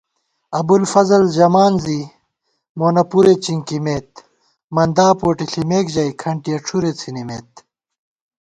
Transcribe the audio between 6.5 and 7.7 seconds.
ڄُھرےڅِھنِمېت